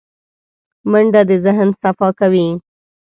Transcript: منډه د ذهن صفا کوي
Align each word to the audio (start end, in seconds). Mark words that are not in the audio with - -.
منډه 0.91 1.21
د 1.29 1.31
ذهن 1.45 1.69
صفا 1.81 2.09
کوي 2.19 2.47